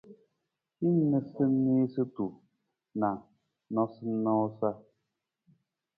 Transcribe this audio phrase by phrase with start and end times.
[0.85, 2.25] Hin niisaniisatu
[3.03, 3.09] na
[3.73, 4.69] noosanoosa.